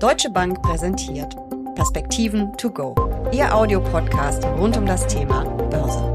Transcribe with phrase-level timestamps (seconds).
[0.00, 1.36] Deutsche Bank präsentiert
[1.74, 2.94] Perspektiven to go.
[3.32, 6.14] Ihr Audiopodcast rund um das Thema Börse.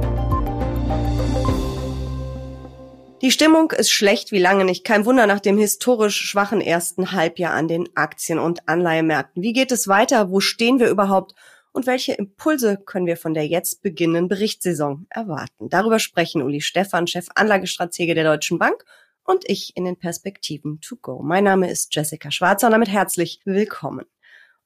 [3.21, 4.85] Die Stimmung ist schlecht wie lange nicht.
[4.85, 9.43] Kein Wunder nach dem historisch schwachen ersten Halbjahr an den Aktien- und Anleihemärkten.
[9.43, 10.31] Wie geht es weiter?
[10.31, 11.35] Wo stehen wir überhaupt?
[11.71, 15.69] Und welche Impulse können wir von der jetzt beginnenden Berichtssaison erwarten?
[15.69, 18.83] Darüber sprechen Uli Stephan, Chef Anlagestratege der Deutschen Bank
[19.25, 21.21] und ich in den Perspektiven to go.
[21.21, 24.05] Mein Name ist Jessica Schwarzer und damit herzlich willkommen.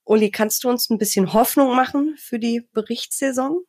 [0.04, 3.64] Uli, kannst du uns ein bisschen Hoffnung machen für die Berichtssaison?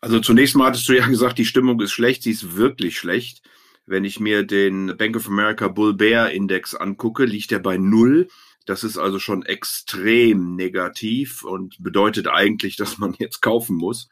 [0.00, 2.22] Also zunächst mal hattest du ja gesagt, die Stimmung ist schlecht.
[2.22, 3.42] Sie ist wirklich schlecht.
[3.84, 8.28] Wenn ich mir den Bank of America Bull Bear Index angucke, liegt er bei null.
[8.66, 14.08] Das ist also schon extrem negativ und bedeutet eigentlich, dass man jetzt kaufen muss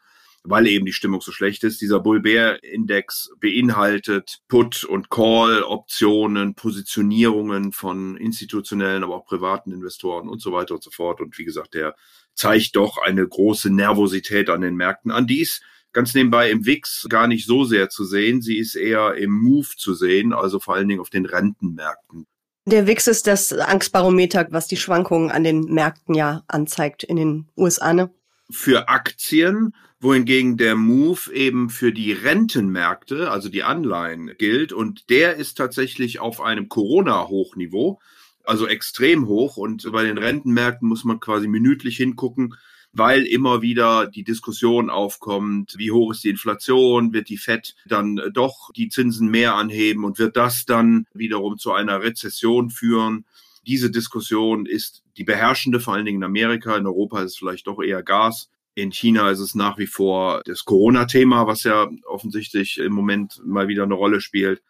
[0.49, 1.81] weil eben die Stimmung so schlecht ist.
[1.81, 10.29] Dieser Bull Bear Index beinhaltet Put- und Call-Optionen, Positionierungen von institutionellen, aber auch privaten Investoren
[10.29, 11.19] und so weiter und so fort.
[11.19, 11.95] Und wie gesagt, der
[12.33, 15.27] zeigt doch eine große Nervosität an den Märkten an.
[15.27, 18.41] Die ist ganz nebenbei im WIX gar nicht so sehr zu sehen.
[18.41, 22.25] Sie ist eher im Move zu sehen, also vor allen Dingen auf den Rentenmärkten.
[22.65, 27.47] Der WIX ist das Angstbarometer, was die Schwankungen an den Märkten ja anzeigt in den
[27.57, 28.09] USA, ne?
[28.49, 35.35] Für Aktien wohingegen der Move eben für die Rentenmärkte, also die Anleihen gilt und der
[35.35, 37.99] ist tatsächlich auf einem Corona-Hochniveau,
[38.43, 42.55] also extrem hoch und bei den Rentenmärkten muss man quasi minütlich hingucken,
[42.93, 48.19] weil immer wieder die Diskussion aufkommt, wie hoch ist die Inflation, wird die Fed dann
[48.33, 53.25] doch die Zinsen mehr anheben und wird das dann wiederum zu einer Rezession führen.
[53.65, 56.77] Diese Diskussion ist die beherrschende, vor allen Dingen in Amerika.
[56.77, 58.49] In Europa ist es vielleicht doch eher Gas.
[58.77, 63.67] In China ist es nach wie vor das Corona-Thema, was ja offensichtlich im Moment mal
[63.67, 64.61] wieder eine Rolle spielt.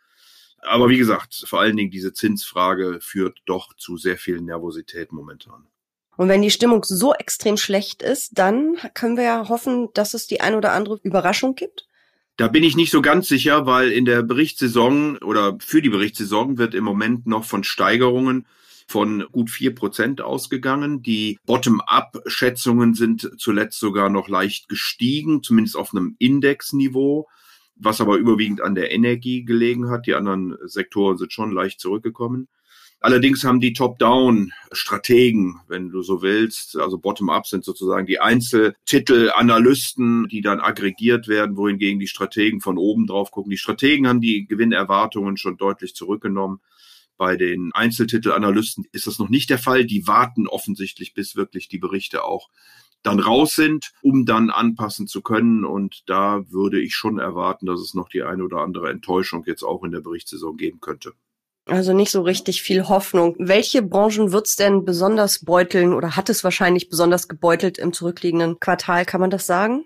[0.62, 5.68] Aber wie gesagt, vor allen Dingen diese Zinsfrage führt doch zu sehr viel Nervosität momentan.
[6.16, 10.26] Und wenn die Stimmung so extrem schlecht ist, dann können wir ja hoffen, dass es
[10.26, 11.86] die ein oder andere Überraschung gibt.
[12.38, 16.58] Da bin ich nicht so ganz sicher, weil in der Berichtssaison oder für die Berichtssaison
[16.58, 18.46] wird im Moment noch von Steigerungen
[18.88, 21.04] von gut vier Prozent ausgegangen.
[21.04, 27.28] Die Bottom-up-Schätzungen sind zuletzt sogar noch leicht gestiegen, zumindest auf einem Indexniveau,
[27.76, 30.08] was aber überwiegend an der Energie gelegen hat.
[30.08, 32.48] Die anderen Sektoren sind schon leicht zurückgekommen.
[33.00, 40.42] Allerdings haben die Top-Down-Strategen, wenn du so willst, also Bottom-up sind sozusagen die Einzeltitel-Analysten, die
[40.42, 43.52] dann aggregiert werden, wohingegen die Strategen von oben drauf gucken.
[43.52, 46.60] Die Strategen haben die Gewinnerwartungen schon deutlich zurückgenommen.
[47.18, 49.86] Bei den Einzeltitelanalysten ist das noch nicht der Fall.
[49.86, 52.50] Die warten offensichtlich, bis wirklich die Berichte auch
[53.04, 55.66] dann raus sind, um dann anpassen zu können.
[55.66, 59.64] Und da würde ich schon erwarten, dass es noch die eine oder andere Enttäuschung jetzt
[59.64, 61.14] auch in der Berichtssaison geben könnte.
[61.66, 63.36] Also nicht so richtig viel Hoffnung.
[63.40, 69.06] Welche Branchen wird's denn besonders beuteln oder hat es wahrscheinlich besonders gebeutelt im zurückliegenden Quartal?
[69.06, 69.86] Kann man das sagen?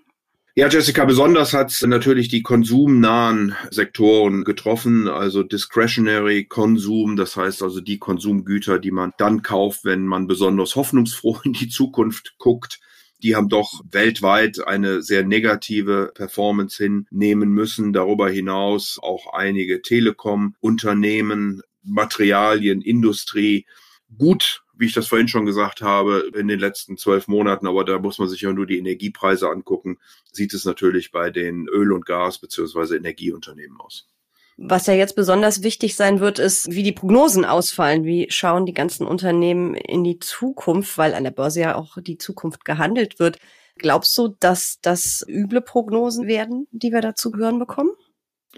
[0.54, 7.80] Ja, Jessica, besonders hat natürlich die konsumnahen Sektoren getroffen, also discretionary Konsum, das heißt also
[7.80, 12.80] die Konsumgüter, die man dann kauft, wenn man besonders hoffnungsfroh in die Zukunft guckt.
[13.22, 17.94] Die haben doch weltweit eine sehr negative Performance hinnehmen müssen.
[17.94, 23.64] Darüber hinaus auch einige Telekom-Unternehmen, Materialien, Industrie.
[24.18, 27.98] Gut wie ich das vorhin schon gesagt habe, in den letzten zwölf Monaten, aber da
[27.98, 29.98] muss man sich ja nur die Energiepreise angucken,
[30.32, 34.08] sieht es natürlich bei den Öl- und Gas- beziehungsweise Energieunternehmen aus.
[34.56, 38.04] Was ja jetzt besonders wichtig sein wird, ist, wie die Prognosen ausfallen.
[38.04, 42.18] Wie schauen die ganzen Unternehmen in die Zukunft, weil an der Börse ja auch die
[42.18, 43.38] Zukunft gehandelt wird.
[43.78, 47.90] Glaubst du, dass das üble Prognosen werden, die wir dazu hören bekommen?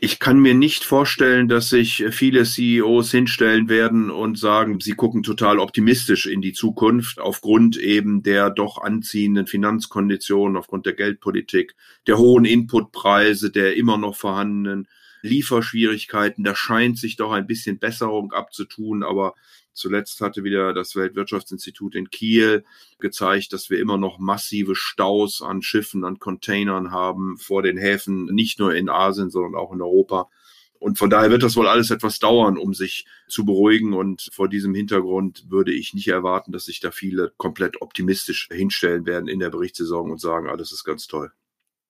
[0.01, 5.23] Ich kann mir nicht vorstellen, dass sich viele CEOs hinstellen werden und sagen, sie gucken
[5.23, 11.77] total optimistisch in die Zukunft aufgrund eben der doch anziehenden Finanzkonditionen, aufgrund der Geldpolitik,
[12.09, 14.89] der hohen Inputpreise, der immer noch vorhandenen
[15.23, 16.43] Lieferschwierigkeiten.
[16.43, 19.35] Da scheint sich doch ein bisschen Besserung abzutun, aber
[19.75, 22.65] Zuletzt hatte wieder das Weltwirtschaftsinstitut in Kiel
[23.01, 28.27] gezeigt, dass wir immer noch massive Staus an Schiffen, an Containern haben vor den Häfen,
[28.27, 30.31] nicht nur in Asien, sondern auch in Europa.
[30.79, 33.95] Und von daher wird das wohl alles etwas dauern, um sich zu beruhigen.
[33.95, 39.07] Und vor diesem Hintergrund würde ich nicht erwarten, dass sich da viele komplett optimistisch hinstellen
[39.07, 41.33] werden in der Berichtssaison und sagen, alles ist ganz toll.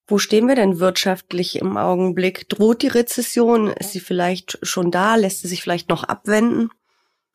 [0.06, 2.48] Wo stehen wir denn wirtschaftlich im Augenblick?
[2.48, 3.68] Droht die Rezession?
[3.68, 5.16] Ist sie vielleicht schon da?
[5.16, 6.70] Lässt sie sich vielleicht noch abwenden?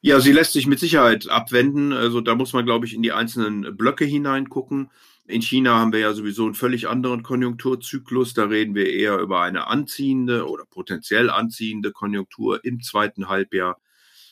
[0.01, 1.92] Ja, sie lässt sich mit Sicherheit abwenden.
[1.92, 4.90] Also da muss man, glaube ich, in die einzelnen Blöcke hineingucken.
[5.28, 8.34] In China haben wir ja sowieso einen völlig anderen Konjunkturzyklus.
[8.34, 13.80] Da reden wir eher über eine anziehende oder potenziell anziehende Konjunktur im zweiten Halbjahr.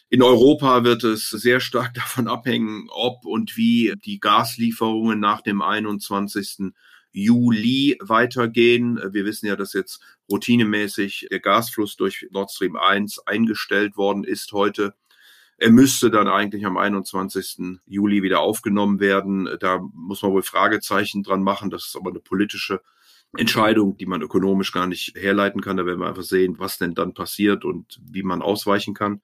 [0.10, 5.62] In Europa wird es sehr stark davon abhängen, ob und wie die Gaslieferungen nach dem
[5.62, 6.72] 21.
[7.12, 9.00] Juli weitergehen.
[9.12, 14.54] Wir wissen ja, dass jetzt routinemäßig der Gasfluss durch Nord Stream 1 eingestellt worden ist
[14.54, 14.94] heute.
[15.58, 17.80] Er müsste dann eigentlich am 21.
[17.88, 19.50] Juli wieder aufgenommen werden.
[19.60, 21.72] Da muss man wohl Fragezeichen dran machen.
[21.72, 22.82] Das ist aber eine politische
[23.36, 25.78] Entscheidung, die man ökonomisch gar nicht herleiten kann.
[25.78, 29.22] Da werden wir einfach sehen, was denn dann passiert und wie man ausweichen kann.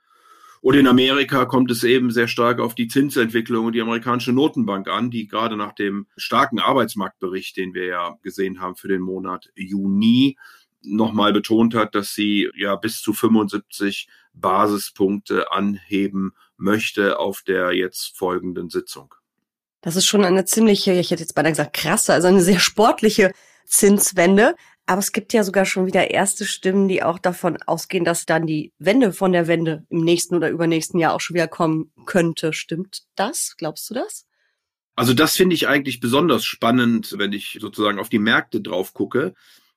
[0.64, 4.88] Und in Amerika kommt es eben sehr stark auf die Zinsentwicklung und die amerikanische Notenbank
[4.88, 9.52] an, die gerade nach dem starken Arbeitsmarktbericht, den wir ja gesehen haben für den Monat
[9.56, 10.38] Juni,
[10.84, 18.18] nochmal betont hat, dass sie ja bis zu 75 Basispunkte anheben möchte auf der jetzt
[18.18, 19.14] folgenden Sitzung.
[19.82, 23.32] Das ist schon eine ziemliche, ich hätte jetzt beinahe gesagt krasse, also eine sehr sportliche
[23.66, 24.56] Zinswende.
[24.86, 28.46] Aber es gibt ja sogar schon wieder erste Stimmen, die auch davon ausgehen, dass dann
[28.46, 32.52] die Wende von der Wende im nächsten oder übernächsten Jahr auch schon wieder kommen könnte.
[32.52, 33.56] Stimmt das?
[33.58, 34.26] Glaubst du das?
[34.96, 39.34] Also das finde ich eigentlich besonders spannend, wenn ich sozusagen auf die Märkte drauf gucke,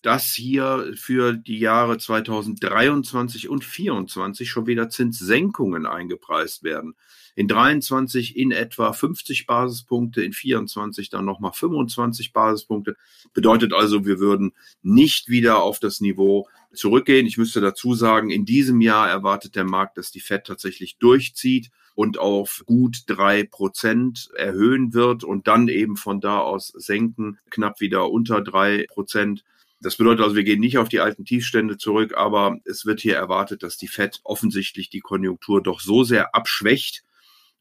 [0.07, 6.95] dass hier für die Jahre 2023 und 2024 schon wieder Zinssenkungen eingepreist werden
[7.35, 12.95] in 23 in etwa 50 Basispunkte, in 24 dann nochmal 25 Basispunkte.
[13.35, 17.27] Bedeutet also, wir würden nicht wieder auf das Niveau zurückgehen.
[17.27, 21.73] Ich müsste dazu sagen, in diesem Jahr erwartet der Markt, dass die Fed tatsächlich durchzieht
[21.97, 27.81] und auf gut drei Prozent erhöhen wird und dann eben von da aus senken, knapp
[27.81, 29.43] wieder unter drei Prozent.
[29.87, 33.15] Das bedeutet also, wir gehen nicht auf die alten Tiefstände zurück, aber es wird hier
[33.15, 37.05] erwartet, dass die Fed offensichtlich die Konjunktur doch so sehr abschwächt,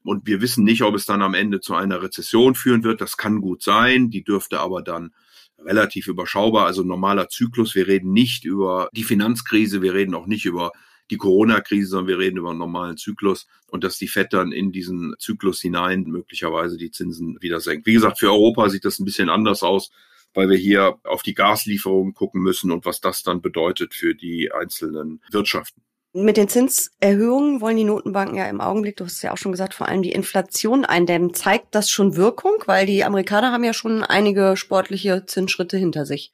[0.06, 3.00] und wir wissen nicht, ob es dann am Ende zu einer Rezession führen wird.
[3.00, 4.10] Das kann gut sein.
[4.10, 5.12] Die dürfte aber dann
[5.58, 7.74] relativ überschaubar, also normaler Zyklus.
[7.74, 10.72] Wir reden nicht über die Finanzkrise, wir reden auch nicht über
[11.10, 14.70] die Corona-Krise, sondern wir reden über einen normalen Zyklus und dass die FED dann in
[14.70, 17.86] diesen Zyklus hinein möglicherweise die Zinsen wieder senkt.
[17.86, 19.90] Wie gesagt, für Europa sieht das ein bisschen anders aus,
[20.36, 24.52] weil wir hier auf die Gaslieferungen gucken müssen und was das dann bedeutet für die
[24.52, 25.82] einzelnen Wirtschaften.
[26.12, 29.52] Mit den Zinserhöhungen wollen die Notenbanken ja im Augenblick, du hast es ja auch schon
[29.52, 31.34] gesagt, vor allem die Inflation eindämmen.
[31.34, 32.54] Zeigt das schon Wirkung?
[32.64, 36.32] Weil die Amerikaner haben ja schon einige sportliche Zinsschritte hinter sich.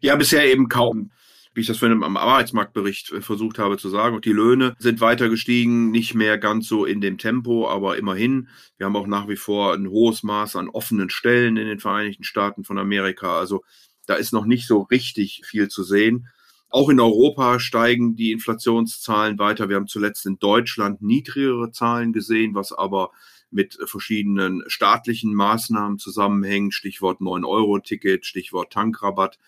[0.00, 1.10] Ja, bisher eben kaum.
[1.52, 4.16] Wie ich das vorhin am Arbeitsmarktbericht äh, versucht habe zu sagen.
[4.16, 8.48] Und die Löhne sind weiter gestiegen, nicht mehr ganz so in dem Tempo, aber immerhin.
[8.76, 12.24] Wir haben auch nach wie vor ein hohes Maß an offenen Stellen in den Vereinigten
[12.24, 13.38] Staaten von Amerika.
[13.38, 13.64] Also
[14.06, 16.28] da ist noch nicht so richtig viel zu sehen.
[16.68, 19.68] Auch in Europa steigen die Inflationszahlen weiter.
[19.68, 23.10] Wir haben zuletzt in Deutschland niedrigere Zahlen gesehen, was aber
[23.50, 26.72] mit verschiedenen staatlichen Maßnahmen zusammenhängt.
[26.72, 29.38] Stichwort 9-Euro-Ticket, Stichwort Tankrabatt.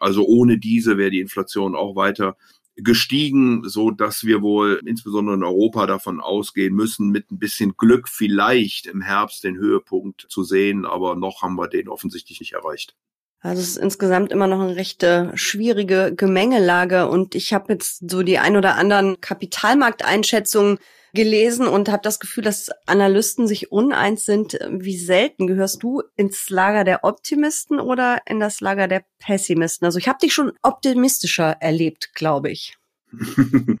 [0.00, 2.36] Also ohne diese wäre die Inflation auch weiter
[2.76, 8.08] gestiegen, so dass wir wohl insbesondere in Europa davon ausgehen müssen, mit ein bisschen Glück
[8.08, 12.94] vielleicht im Herbst den Höhepunkt zu sehen, aber noch haben wir den offensichtlich nicht erreicht.
[13.40, 18.22] Also es ist insgesamt immer noch eine recht schwierige Gemengelage und ich habe jetzt so
[18.22, 20.78] die ein oder anderen Kapitalmarkteinschätzungen
[21.14, 24.58] gelesen und habe das Gefühl, dass Analysten sich uneins sind.
[24.70, 29.84] Wie selten gehörst du ins Lager der Optimisten oder in das Lager der Pessimisten?
[29.84, 32.76] Also ich habe dich schon optimistischer erlebt, glaube ich.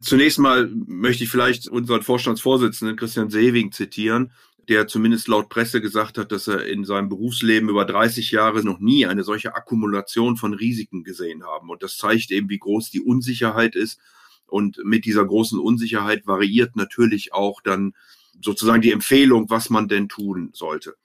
[0.00, 4.32] Zunächst mal möchte ich vielleicht unseren Vorstandsvorsitzenden Christian Sewing zitieren
[4.68, 8.80] der zumindest laut Presse gesagt hat, dass er in seinem Berufsleben über 30 Jahre noch
[8.80, 11.70] nie eine solche Akkumulation von Risiken gesehen haben.
[11.70, 13.98] Und das zeigt eben, wie groß die Unsicherheit ist.
[14.46, 17.94] Und mit dieser großen Unsicherheit variiert natürlich auch dann
[18.40, 20.96] sozusagen die Empfehlung, was man denn tun sollte.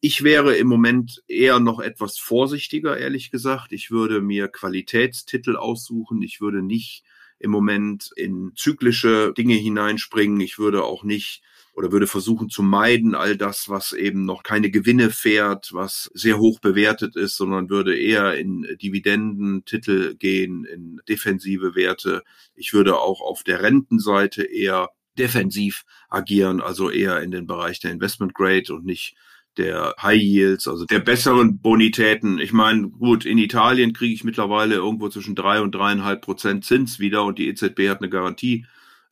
[0.00, 3.72] Ich wäre im Moment eher noch etwas vorsichtiger, ehrlich gesagt.
[3.72, 6.20] Ich würde mir Qualitätstitel aussuchen.
[6.20, 7.02] Ich würde nicht
[7.38, 10.40] im Moment in zyklische Dinge hineinspringen.
[10.40, 11.42] Ich würde auch nicht
[11.76, 16.38] oder würde versuchen zu meiden all das, was eben noch keine Gewinne fährt, was sehr
[16.38, 22.22] hoch bewertet ist, sondern würde eher in Dividendentitel gehen, in defensive Werte.
[22.54, 27.92] Ich würde auch auf der Rentenseite eher defensiv agieren, also eher in den Bereich der
[27.92, 29.14] Investment Grade und nicht
[29.58, 32.38] der High Yields, also der besseren Bonitäten.
[32.38, 36.98] Ich meine, gut, in Italien kriege ich mittlerweile irgendwo zwischen drei und dreieinhalb Prozent Zins
[36.98, 38.64] wieder und die EZB hat eine Garantie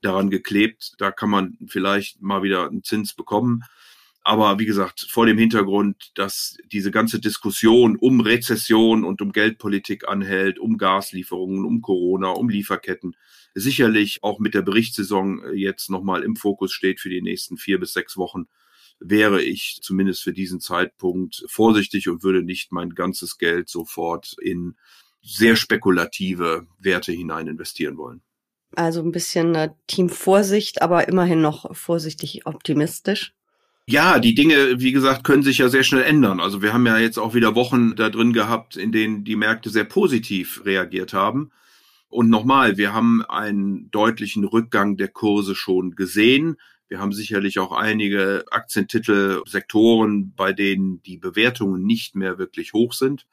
[0.04, 0.94] daran geklebt.
[0.99, 3.62] Da kann man vielleicht mal wieder einen Zins bekommen.
[4.26, 10.08] Aber wie gesagt, vor dem Hintergrund, dass diese ganze Diskussion um Rezession und um Geldpolitik
[10.08, 13.16] anhält, um Gaslieferungen, um Corona, um Lieferketten,
[13.54, 17.92] sicherlich auch mit der Berichtssaison jetzt nochmal im Fokus steht für die nächsten vier bis
[17.92, 18.46] sechs Wochen,
[18.99, 24.76] wäre ich zumindest für diesen Zeitpunkt vorsichtig und würde nicht mein ganzes Geld sofort in
[25.20, 28.23] sehr spekulative Werte hinein investieren wollen.
[28.76, 33.34] Also ein bisschen äh, Team Vorsicht, aber immerhin noch vorsichtig optimistisch.
[33.86, 36.40] Ja, die Dinge, wie gesagt, können sich ja sehr schnell ändern.
[36.40, 39.68] Also wir haben ja jetzt auch wieder Wochen da drin gehabt, in denen die Märkte
[39.68, 41.50] sehr positiv reagiert haben.
[42.08, 46.56] Und nochmal, wir haben einen deutlichen Rückgang der Kurse schon gesehen.
[46.88, 52.92] Wir haben sicherlich auch einige Aktientitel, Sektoren, bei denen die Bewertungen nicht mehr wirklich hoch
[52.94, 53.26] sind.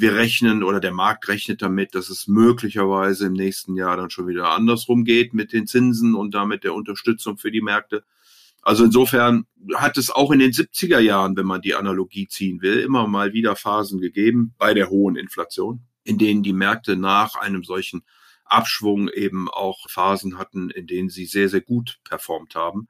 [0.00, 4.28] Wir rechnen oder der Markt rechnet damit, dass es möglicherweise im nächsten Jahr dann schon
[4.28, 8.04] wieder andersrum geht mit den Zinsen und damit der Unterstützung für die Märkte.
[8.62, 12.78] Also insofern hat es auch in den 70er Jahren, wenn man die Analogie ziehen will,
[12.78, 17.64] immer mal wieder Phasen gegeben bei der hohen Inflation, in denen die Märkte nach einem
[17.64, 18.04] solchen
[18.44, 22.86] Abschwung eben auch Phasen hatten, in denen sie sehr, sehr gut performt haben.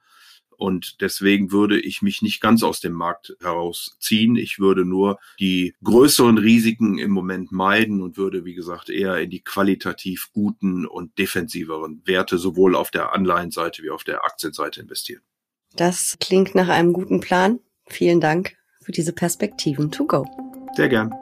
[0.59, 4.35] Und deswegen würde ich mich nicht ganz aus dem Markt herausziehen.
[4.35, 9.31] Ich würde nur die größeren Risiken im Moment meiden und würde, wie gesagt, eher in
[9.31, 15.23] die qualitativ guten und defensiveren Werte sowohl auf der Anleihenseite wie auf der Aktienseite investieren.
[15.77, 17.61] Das klingt nach einem guten Plan.
[17.87, 20.27] Vielen Dank für diese Perspektiven to go.
[20.75, 21.15] Sehr gern.